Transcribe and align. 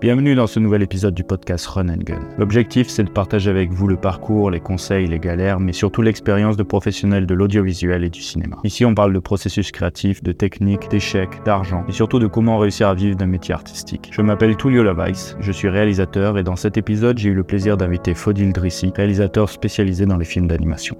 Bienvenue 0.00 0.34
dans 0.34 0.46
ce 0.46 0.58
nouvel 0.58 0.80
épisode 0.80 1.12
du 1.12 1.24
podcast 1.24 1.66
Run 1.66 1.90
and 1.90 1.98
Gun. 1.98 2.20
L'objectif, 2.38 2.88
c'est 2.88 3.04
de 3.04 3.10
partager 3.10 3.50
avec 3.50 3.70
vous 3.70 3.86
le 3.86 3.98
parcours, 3.98 4.50
les 4.50 4.58
conseils, 4.58 5.06
les 5.06 5.18
galères, 5.18 5.60
mais 5.60 5.74
surtout 5.74 6.00
l'expérience 6.00 6.56
de 6.56 6.62
professionnels 6.62 7.26
de 7.26 7.34
l'audiovisuel 7.34 8.02
et 8.02 8.08
du 8.08 8.22
cinéma. 8.22 8.56
Ici, 8.64 8.86
on 8.86 8.94
parle 8.94 9.12
de 9.12 9.18
processus 9.18 9.70
créatif, 9.72 10.22
de 10.22 10.32
techniques, 10.32 10.88
d'échecs, 10.88 11.42
d'argent, 11.44 11.84
et 11.86 11.92
surtout 11.92 12.18
de 12.18 12.26
comment 12.26 12.56
réussir 12.56 12.88
à 12.88 12.94
vivre 12.94 13.14
d'un 13.14 13.26
métier 13.26 13.52
artistique. 13.52 14.08
Je 14.10 14.22
m'appelle 14.22 14.56
Tullio 14.56 14.82
Lavaïs, 14.82 15.36
je 15.38 15.52
suis 15.52 15.68
réalisateur, 15.68 16.38
et 16.38 16.44
dans 16.44 16.56
cet 16.56 16.78
épisode, 16.78 17.18
j'ai 17.18 17.28
eu 17.28 17.34
le 17.34 17.44
plaisir 17.44 17.76
d'inviter 17.76 18.14
Fodil 18.14 18.54
Drissi, 18.54 18.94
réalisateur 18.96 19.50
spécialisé 19.50 20.06
dans 20.06 20.16
les 20.16 20.24
films 20.24 20.48
d'animation. 20.48 20.96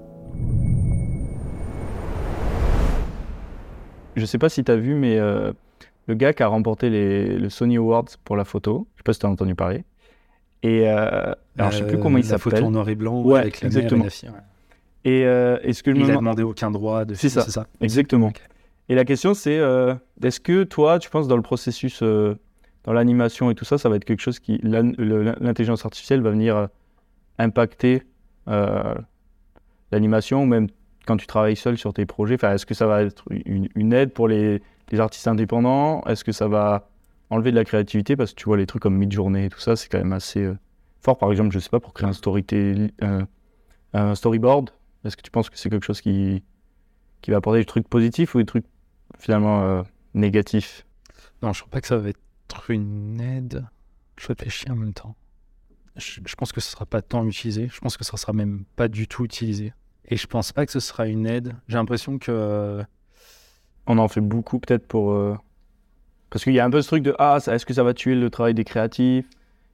Je 4.15 4.25
sais 4.27 4.37
pas 4.37 4.49
si 4.49 4.63
tu 4.63 4.71
as 4.71 4.75
vu, 4.75 4.93
mais 4.93 5.17
euh, 5.17 5.53
le 6.07 6.15
gars 6.15 6.33
qui 6.33 6.43
a 6.43 6.47
remporté 6.47 6.89
les, 6.89 7.37
le 7.37 7.49
Sony 7.49 7.77
Awards 7.77 8.05
pour 8.23 8.35
la 8.35 8.43
photo, 8.45 8.87
je 8.95 8.99
sais 8.99 9.03
pas 9.03 9.13
si 9.13 9.19
tu 9.19 9.25
as 9.25 9.29
entendu 9.29 9.55
parler. 9.55 9.83
Et 10.63 10.87
euh, 10.89 11.33
alors, 11.57 11.71
je 11.71 11.77
sais 11.79 11.87
plus 11.87 11.97
comment 11.99 12.17
il 12.17 12.23
La 12.23 12.29
s'appelle. 12.37 12.53
photo 12.53 12.65
en 12.65 12.71
noir 12.71 12.87
et 12.89 12.95
blanc 12.95 13.21
Ouais, 13.23 13.39
avec 13.39 13.61
la 13.61 13.67
exactement. 13.67 14.03
mère 14.03 14.05
et 14.05 14.05
la 14.05 14.09
fille. 14.11 14.29
ouais. 14.29 14.35
Et 15.03 15.25
euh, 15.25 15.57
est-ce 15.63 15.81
que 15.81 15.91
je 15.91 15.97
me 15.99 16.03
Il 16.05 16.11
a 16.11 16.15
demandé 16.15 16.43
aucun 16.43 16.69
droit 16.69 17.05
de 17.05 17.15
C'est 17.15 17.29
ça. 17.29 17.41
Ça. 17.41 17.65
Exactement. 17.81 18.31
Et 18.89 18.93
la 18.95 19.05
question, 19.05 19.33
c'est 19.33 19.57
euh, 19.57 19.95
est-ce 20.21 20.39
que 20.39 20.63
toi, 20.63 20.99
tu 20.99 21.09
penses 21.09 21.27
dans 21.27 21.35
le 21.37 21.41
processus, 21.41 22.01
euh, 22.03 22.35
dans 22.83 22.93
l'animation 22.93 23.49
et 23.49 23.55
tout 23.55 23.65
ça, 23.65 23.77
ça 23.79 23.89
va 23.89 23.95
être 23.95 24.05
quelque 24.05 24.21
chose 24.21 24.37
qui. 24.39 24.59
L'intelligence 24.61 25.83
artificielle 25.85 26.21
va 26.21 26.29
venir 26.29 26.55
euh, 26.55 26.67
impacter 27.39 28.03
euh, 28.47 28.93
l'animation 29.91 30.43
ou 30.43 30.45
même 30.45 30.67
quand 31.07 31.17
tu 31.17 31.25
travailles 31.25 31.55
seul 31.55 31.77
sur 31.79 31.93
tes 31.93 32.05
projets? 32.05 32.35
Enfin, 32.35 32.53
Est-ce 32.53 32.67
que 32.67 32.75
ça 32.75 32.85
va 32.85 33.01
être 33.01 33.23
une, 33.45 33.69
une 33.75 33.93
aide 33.93 34.13
pour 34.13 34.27
les, 34.27 34.61
les 34.91 34.99
artistes 34.99 35.27
indépendants 35.27 36.01
Est-ce 36.03 36.23
que 36.23 36.31
ça 36.31 36.47
va 36.47 36.89
enlever 37.29 37.51
de 37.51 37.55
la 37.55 37.65
créativité 37.65 38.15
Parce 38.15 38.31
que 38.31 38.39
tu 38.39 38.45
vois, 38.45 38.57
les 38.57 38.65
trucs 38.65 38.81
comme 38.81 38.97
Midjourney 38.97 39.45
et 39.45 39.49
tout 39.49 39.59
ça, 39.59 39.75
c'est 39.75 39.89
quand 39.89 39.97
même 39.97 40.13
assez 40.13 40.43
euh, 40.43 40.57
fort. 40.99 41.17
Par 41.17 41.31
exemple, 41.31 41.51
je 41.51 41.59
sais 41.59 41.69
pas, 41.69 41.79
pour 41.79 41.93
créer 41.93 42.09
un, 42.09 42.13
story 42.13 42.45
un 43.93 44.15
storyboard, 44.15 44.71
est-ce 45.03 45.17
que 45.17 45.21
tu 45.21 45.31
penses 45.31 45.49
que 45.49 45.57
c'est 45.57 45.69
quelque 45.69 45.85
chose 45.85 46.01
qui, 46.01 46.43
qui 47.21 47.31
va 47.31 47.37
apporter 47.37 47.59
des 47.59 47.65
trucs 47.65 47.87
positifs 47.87 48.35
ou 48.35 48.39
des 48.39 48.45
trucs 48.45 48.65
finalement 49.17 49.63
euh, 49.63 49.83
négatifs? 50.13 50.85
Non, 51.41 51.53
je 51.53 51.61
crois 51.61 51.71
pas 51.71 51.81
que 51.81 51.87
ça 51.87 51.97
va 51.97 52.09
être 52.09 52.69
une 52.69 53.19
aide. 53.19 53.65
Je 54.17 54.27
réfléchis 54.27 54.69
en 54.69 54.75
même 54.75 54.93
temps. 54.93 55.15
Je, 55.95 56.35
pense 56.35 56.51
que 56.51 56.61
ce 56.61 56.71
sera 56.71 56.85
pas 56.85 57.01
tant 57.01 57.25
utilisé. 57.25 57.67
Je 57.71 57.79
pense 57.79 57.97
que 57.97 58.03
ce 58.03 58.15
sera 58.15 58.33
même 58.33 58.63
pas 58.75 58.87
du 58.87 59.07
tout 59.07 59.25
utilisé. 59.25 59.73
Et 60.05 60.17
je 60.17 60.27
pense 60.27 60.51
pas 60.51 60.65
que 60.65 60.71
ce 60.71 60.79
sera 60.79 61.07
une 61.07 61.25
aide. 61.25 61.55
J'ai 61.67 61.77
l'impression 61.77 62.17
que 62.17 62.31
euh, 62.31 62.83
On 63.87 63.97
en 63.97 64.07
fait 64.07 64.21
beaucoup 64.21 64.59
peut-être 64.59 64.87
pour... 64.87 65.11
euh, 65.11 65.35
Parce 66.29 66.43
qu'il 66.43 66.53
y 66.53 66.59
a 66.59 66.65
un 66.65 66.69
peu 66.69 66.81
ce 66.81 66.87
truc 66.87 67.03
de 67.03 67.15
«Ah, 67.19 67.37
est-ce 67.45 67.65
que 67.65 67.73
ça 67.73 67.83
va 67.83 67.93
tuer 67.93 68.15
le 68.15 68.29
travail 68.29 68.53
des 68.53 68.63
créatifs?» 68.63 69.27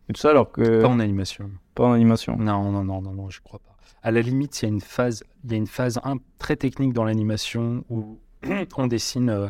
et 0.10 0.14
tout 0.14 0.22
ça, 0.22 0.30
alors 0.30 0.52
que 0.52 0.82
pas 0.82 0.88
en 0.88 1.00
animation. 1.00 1.52
pas 1.76 1.86
en 1.86 1.92
animation. 1.92 2.38
Non, 2.38 2.72
non, 2.72 2.84
non, 2.84 3.02
non, 3.02 3.12
non, 3.14 3.30
je 3.30 3.42
crois 3.42 3.60
pas. 3.60 3.76
À 4.04 4.12
la 4.12 4.22
limite, 4.22 4.62
il 4.62 4.66
y 4.66 4.68
a 4.68 4.72
une 4.72 4.80
phase, 4.82 5.24
il 5.44 5.52
y 5.52 5.54
a 5.56 5.58
une 5.58 5.68
phase 5.68 6.00
un- 6.04 6.18
très 6.40 6.56
technique 6.56 6.94
dans 6.94 7.04
l'animation 7.04 7.84
où 7.90 8.18
on 8.78 8.88
dessine 8.88 9.30
euh, 9.30 9.50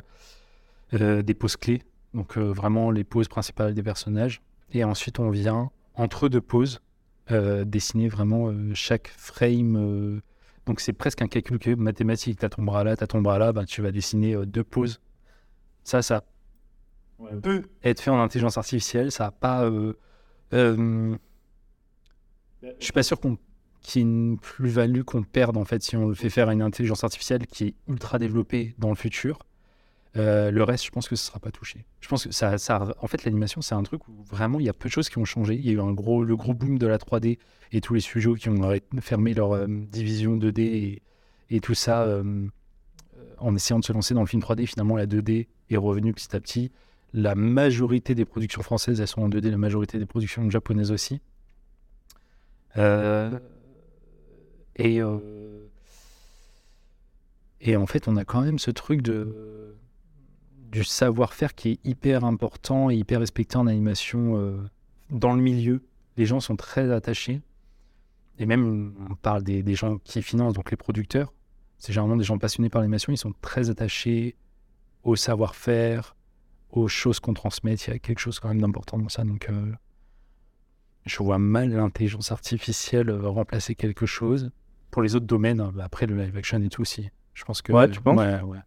euh, 0.95 1.21
des 1.21 1.35
poses 1.35 1.57
clés, 1.57 1.83
donc 2.15 2.37
vraiment 2.37 2.89
les 2.89 3.03
poses 3.03 3.27
principales 3.27 3.73
des 3.75 3.83
personnages, 3.83 4.41
et 4.71 4.83
ensuite 4.83 5.19
on 5.19 5.29
vient 5.29 5.69
entre 5.95 6.27
deux 6.29 6.41
poses 6.41 6.81
dessiner 7.29 8.07
vraiment 8.07 8.53
chaque 8.73 9.09
frame. 9.17 10.21
Donc 10.67 10.81
c'est 10.81 10.93
presque 10.93 11.21
un 11.21 11.27
calcul 11.27 11.57
que 11.57 11.73
mathématique. 11.73 12.39
T'as 12.39 12.49
ton 12.49 12.63
bras 12.63 12.83
là, 12.83 12.95
t'as 12.95 13.07
ton 13.07 13.21
bras 13.21 13.39
là, 13.39 13.53
ben, 13.53 13.65
tu 13.65 13.81
vas 13.81 13.91
dessiner 13.91 14.35
euh, 14.35 14.45
deux 14.45 14.63
poses. 14.63 14.99
Ça, 15.83 16.01
ça 16.01 16.23
peut 17.41 17.63
être 17.83 18.01
fait 18.01 18.11
en 18.11 18.19
intelligence 18.21 18.57
artificielle. 18.57 19.11
Ça 19.11 19.27
a 19.27 19.31
pas. 19.31 19.63
euh, 19.63 19.93
euh, 20.53 21.15
je 22.61 22.83
suis 22.83 22.93
pas 22.93 23.03
sûr 23.03 23.19
qu'on 23.19 23.37
qu'il 23.81 24.01
y 24.01 24.05
ait 24.05 24.07
une 24.07 24.37
plus-value 24.37 25.03
qu'on 25.03 25.23
perde 25.23 25.55
en 25.55 25.63
fait 25.63 25.81
si 25.81 25.95
on 25.95 26.09
le 26.09 26.15
fait 26.15 26.29
faire 26.29 26.49
à 26.49 26.53
une 26.53 26.61
intelligence 26.61 27.03
artificielle 27.03 27.47
qui 27.47 27.67
est 27.67 27.75
ultra 27.87 28.19
développée 28.19 28.75
dans 28.77 28.89
le 28.89 28.95
futur. 28.95 29.39
Euh, 30.17 30.51
le 30.51 30.63
reste, 30.63 30.85
je 30.85 30.89
pense 30.89 31.07
que 31.07 31.15
ce 31.15 31.25
sera 31.25 31.39
pas 31.39 31.51
touché. 31.51 31.85
Je 31.99 32.07
pense 32.07 32.25
que 32.25 32.31
ça, 32.31 32.55
en 32.99 33.07
fait, 33.07 33.23
l'animation, 33.23 33.61
c'est 33.61 33.75
un 33.75 33.83
truc 33.83 34.07
où 34.07 34.23
vraiment 34.23 34.59
il 34.59 34.65
y 34.65 34.69
a 34.69 34.73
peu 34.73 34.89
de 34.89 34.93
choses 34.93 35.09
qui 35.09 35.17
ont 35.19 35.25
changé. 35.25 35.55
Il 35.55 35.65
y 35.65 35.69
a 35.69 35.73
eu 35.73 35.79
un 35.79 35.91
gros, 35.91 36.23
le 36.23 36.35
gros 36.35 36.53
boom 36.53 36.79
de 36.79 36.87
la 36.87 36.97
3D 36.97 37.37
et 37.71 37.81
tous 37.81 37.93
les 37.93 37.99
studios 37.99 38.35
qui 38.35 38.49
ont 38.49 38.73
fermé 39.01 39.33
leur 39.33 39.53
euh, 39.53 39.67
division 39.67 40.37
2D 40.37 40.61
et, 40.61 41.01
et 41.49 41.59
tout 41.59 41.75
ça 41.75 42.03
euh, 42.03 42.47
en 43.37 43.55
essayant 43.55 43.79
de 43.79 43.85
se 43.85 43.93
lancer 43.93 44.13
dans 44.13 44.21
le 44.21 44.27
film 44.27 44.41
3D. 44.41 44.65
Finalement, 44.65 44.95
la 44.95 45.05
2D 45.05 45.47
est 45.69 45.77
revenue 45.77 46.13
petit 46.13 46.35
à 46.35 46.39
petit. 46.39 46.71
La 47.13 47.35
majorité 47.35 48.15
des 48.15 48.25
productions 48.25 48.63
françaises, 48.63 48.99
elles 48.99 49.07
sont 49.07 49.21
en 49.21 49.29
2D. 49.29 49.51
La 49.51 49.57
majorité 49.57 49.99
des 49.99 50.05
productions 50.05 50.49
japonaises 50.49 50.91
aussi. 50.91 51.21
Et, 54.79 55.01
et 57.61 57.75
en 57.75 57.87
fait, 57.87 58.07
on 58.07 58.17
a 58.17 58.25
quand 58.25 58.41
même 58.41 58.59
ce 58.59 58.69
truc 58.69 59.01
de, 59.01 59.75
du 60.71 60.83
savoir-faire 60.83 61.55
qui 61.55 61.71
est 61.71 61.79
hyper 61.85 62.25
important 62.25 62.89
et 62.89 62.95
hyper 62.95 63.19
respecté 63.19 63.57
en 63.57 63.67
animation 63.67 64.37
euh, 64.37 64.57
dans 65.09 65.33
le 65.33 65.41
milieu. 65.41 65.83
Les 66.17 66.25
gens 66.25 66.39
sont 66.39 66.55
très 66.55 66.91
attachés. 66.91 67.41
Et 68.39 68.45
même, 68.45 68.93
on 69.09 69.15
parle 69.15 69.43
des, 69.43 69.63
des 69.63 69.75
gens 69.75 69.97
qui 69.99 70.21
financent, 70.21 70.53
donc 70.53 70.69
les 70.71 70.77
producteurs. 70.77 71.33
C'est 71.77 71.93
généralement 71.93 72.17
des 72.17 72.23
gens 72.23 72.37
passionnés 72.37 72.69
par 72.69 72.81
l'animation. 72.81 73.13
Ils 73.13 73.17
sont 73.17 73.33
très 73.41 73.69
attachés 73.69 74.35
au 75.03 75.15
savoir-faire, 75.15 76.15
aux 76.71 76.87
choses 76.87 77.19
qu'on 77.19 77.33
transmet. 77.33 77.75
Il 77.75 77.89
y 77.89 77.93
a 77.93 77.99
quelque 77.99 78.19
chose 78.19 78.39
quand 78.39 78.49
même 78.49 78.61
d'important 78.61 78.97
dans 78.97 79.09
ça. 79.09 79.23
Donc, 79.23 79.49
euh, 79.49 79.71
je 81.05 81.23
vois 81.23 81.37
mal 81.37 81.69
l'intelligence 81.69 82.31
artificielle 82.31 83.09
euh, 83.09 83.27
remplacer 83.27 83.75
quelque 83.75 84.05
chose. 84.05 84.51
Pour 84.91 85.01
les 85.01 85.15
autres 85.15 85.27
domaines, 85.27 85.59
hein, 85.59 85.71
bah, 85.73 85.85
après 85.85 86.05
le 86.07 86.15
live 86.15 86.35
action 86.35 86.61
et 86.61 86.69
tout 86.69 86.81
aussi. 86.81 87.09
Je 87.33 87.45
pense 87.45 87.61
que. 87.61 87.71
Ouais, 87.71 87.89
tu 87.89 88.01
penses? 88.01 88.17
Ouais, 88.17 88.41
ouais. 88.41 88.59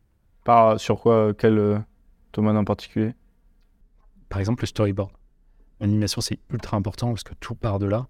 Par, 0.45 0.81
sur 0.81 1.01
quoi 1.01 1.35
Quel 1.35 1.85
domaine 2.33 2.57
en 2.57 2.65
particulier 2.65 3.15
Par 4.29 4.39
exemple, 4.41 4.63
le 4.63 4.67
storyboard. 4.67 5.11
L'animation, 5.81 6.21
c'est 6.21 6.39
ultra 6.51 6.77
important 6.77 7.09
parce 7.09 7.23
que 7.25 7.35
tout 7.41 7.55
part 7.55 7.79
de 7.79 7.87
là. 7.87 8.07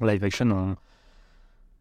Live 0.00 0.24
action, 0.24 0.50
on- 0.50 0.76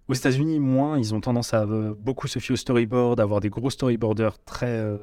aux 0.08 0.14
États-Unis, 0.14 0.60
moins, 0.60 0.98
ils 0.98 1.14
ont 1.16 1.22
tendance 1.22 1.54
à 1.54 1.62
euh, 1.64 1.94
beaucoup 1.98 2.28
se 2.28 2.40
fier 2.40 2.54
au 2.54 2.58
storyboard, 2.58 3.20
avoir 3.20 3.40
des 3.40 3.50
gros 3.50 3.70
storyboarders 3.70 4.38
très, 4.44 4.68
euh, 4.68 4.98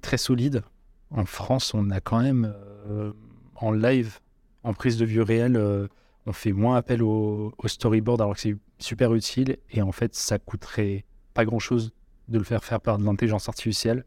très 0.00 0.16
solides. 0.16 0.62
En 1.10 1.24
France, 1.24 1.74
on 1.74 1.90
a 1.90 2.00
quand 2.00 2.22
même, 2.22 2.54
euh, 2.88 3.12
en 3.56 3.72
live, 3.72 4.20
en 4.62 4.74
prise 4.74 4.96
de 4.96 5.04
vue 5.04 5.22
réelle, 5.22 5.88
on 6.26 6.32
fait 6.32 6.52
moins 6.52 6.76
appel 6.76 7.02
au, 7.02 7.52
au 7.56 7.68
storyboard 7.68 8.20
alors 8.20 8.34
que 8.34 8.40
c'est 8.40 8.56
super 8.78 9.14
utile. 9.14 9.58
Et 9.70 9.82
en 9.82 9.92
fait, 9.92 10.14
ça 10.14 10.38
coûterait 10.38 11.04
pas 11.34 11.44
grand-chose 11.44 11.92
de 12.28 12.38
le 12.38 12.44
faire 12.44 12.64
faire 12.64 12.80
par 12.80 12.98
de 12.98 13.04
l'intelligence 13.04 13.48
artificielle. 13.48 14.04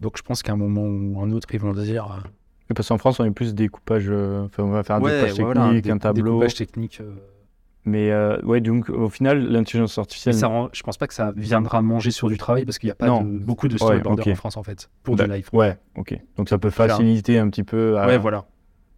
Donc 0.00 0.16
je 0.16 0.22
pense 0.22 0.42
qu'à 0.42 0.52
un 0.52 0.56
moment 0.56 0.82
ou 0.82 1.20
un 1.22 1.30
autre, 1.32 1.48
ils 1.52 1.60
vont 1.60 1.72
dire... 1.72 2.04
euh, 2.06 2.28
Et 2.70 2.74
Parce 2.74 2.88
qu'en 2.88 2.98
France, 2.98 3.18
on 3.20 3.24
est 3.24 3.30
plus 3.30 3.54
découpage... 3.54 4.06
euh, 4.08 4.44
Enfin, 4.44 4.62
on 4.64 4.70
va 4.70 4.82
faire 4.82 4.96
un 4.96 5.00
Ouais, 5.00 5.12
découpage 5.26 5.40
voilà, 5.44 5.64
technique, 5.66 5.84
dé- 5.84 5.90
un 5.90 5.98
tableau. 5.98 6.24
découpage 6.34 6.54
technique. 6.54 6.98
euh, 7.00 7.14
Mais 7.84 8.10
euh, 8.12 8.40
ouais, 8.42 8.60
donc 8.60 8.90
au 8.90 9.08
final, 9.08 9.48
l'intelligence 9.50 9.96
mais 9.96 10.00
artificielle... 10.02 10.34
ça 10.34 10.46
rend- 10.46 10.68
je 10.72 10.82
pense 10.82 10.96
pas 10.98 11.06
que 11.06 11.14
ça 11.14 11.32
viendra 11.36 11.82
manger 11.82 12.10
sur 12.10 12.28
du 12.28 12.36
travail 12.38 12.64
parce 12.64 12.78
qu'il 12.78 12.86
n'y 12.88 12.92
a 12.92 12.96
pas 12.96 13.06
Non. 13.06 13.22
de- 13.22 13.38
beaucoup 13.38 13.66
de 13.68 13.74
Ouais, 13.74 13.78
storyboarders 13.78 14.28
en 14.28 14.34
France 14.36 14.56
en 14.56 14.62
fait 14.62 14.88
pour 15.02 15.16
du 15.16 15.22
D'ac- 15.22 15.30
live. 15.30 15.48
Ouais, 15.52 15.78
ok. 15.96 16.18
Donc 16.36 16.48
ça 16.48 16.58
peut 16.58 16.70
faciliter 16.70 17.38
un 17.38 17.48
petit 17.48 17.64
peu... 17.64 17.98
à- 17.98 18.06
Ouais, 18.06 18.18
voilà. 18.18 18.44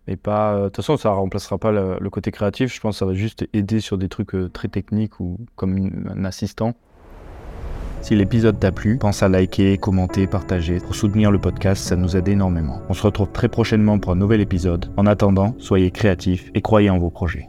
Et 0.06 0.16
pas. 0.16 0.56
De 0.58 0.64
toute 0.64 0.76
façon, 0.76 0.96
ça 0.96 1.10
remplacera 1.10 1.56
pas 1.58 1.70
le, 1.70 1.96
le 2.00 2.10
côté 2.10 2.30
créatif. 2.32 2.74
Je 2.74 2.80
pense 2.80 2.96
que 2.96 2.98
ça 2.98 3.06
va 3.06 3.14
juste 3.14 3.46
aider 3.52 3.80
sur 3.80 3.96
des 3.96 4.08
trucs 4.08 4.32
très 4.52 4.66
techniques 4.68 5.20
ou 5.20 5.38
comme 5.54 5.76
une- 5.76 6.10
un 6.14 6.24
assistant. 6.24 6.74
Si 8.02 8.16
l'épisode 8.16 8.58
t'a 8.58 8.72
plu, 8.72 8.96
pense 8.98 9.22
à 9.22 9.28
liker, 9.28 9.76
commenter, 9.76 10.26
partager. 10.26 10.78
Pour 10.78 10.94
soutenir 10.94 11.30
le 11.30 11.38
podcast, 11.38 11.84
ça 11.84 11.96
nous 11.96 12.16
aide 12.16 12.28
énormément. 12.28 12.80
On 12.88 12.94
se 12.94 13.02
retrouve 13.02 13.30
très 13.30 13.48
prochainement 13.48 13.98
pour 13.98 14.12
un 14.12 14.16
nouvel 14.16 14.40
épisode. 14.40 14.90
En 14.96 15.06
attendant, 15.06 15.54
soyez 15.58 15.90
créatifs 15.90 16.50
et 16.54 16.62
croyez 16.62 16.90
en 16.90 16.98
vos 16.98 17.10
projets. 17.10 17.48